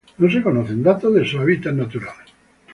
[0.17, 2.17] No se conocen datos de su hábitat natural.